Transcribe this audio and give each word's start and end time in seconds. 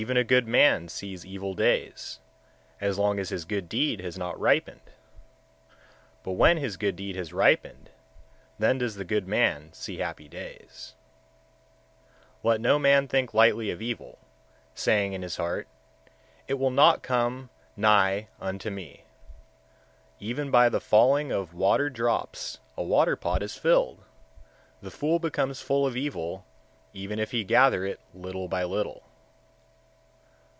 120. 0.01 0.17
Even 0.19 0.25
a 0.25 0.33
good 0.35 0.47
man 0.47 0.87
sees 0.87 1.23
evil 1.27 1.53
days, 1.53 2.17
as 2.79 2.97
long 2.97 3.19
as 3.19 3.29
his 3.29 3.45
good 3.45 3.69
deed 3.69 4.01
has 4.01 4.17
not 4.17 4.39
ripened; 4.39 4.89
but 6.23 6.31
when 6.31 6.57
his 6.57 6.75
good 6.75 6.95
deed 6.95 7.15
has 7.15 7.31
ripened, 7.31 7.91
then 8.57 8.79
does 8.79 8.95
the 8.95 9.05
good 9.05 9.27
man 9.27 9.71
see 9.73 9.97
happy 9.97 10.27
days. 10.27 10.95
121. 12.41 12.51
Let 12.51 12.61
no 12.61 12.79
man 12.79 13.07
think 13.07 13.31
lightly 13.35 13.69
of 13.69 13.79
evil, 13.79 14.17
saying 14.73 15.13
in 15.13 15.21
his 15.21 15.37
heart, 15.37 15.67
It 16.47 16.55
will 16.55 16.71
not 16.71 17.03
come 17.03 17.51
nigh 17.77 18.27
unto 18.39 18.71
me. 18.71 19.03
Even 20.19 20.49
by 20.49 20.67
the 20.67 20.81
falling 20.81 21.31
of 21.31 21.53
water 21.53 21.91
drops 21.91 22.59
a 22.75 22.81
water 22.81 23.15
pot 23.15 23.43
is 23.43 23.53
filled; 23.55 24.03
the 24.81 24.89
fool 24.89 25.19
becomes 25.19 25.61
full 25.61 25.85
of 25.85 25.95
evil, 25.95 26.43
even 26.91 27.19
if 27.19 27.29
he 27.29 27.43
gather 27.43 27.85
it 27.85 27.99
little 28.15 28.47
by 28.47 28.63
little. 28.63 29.03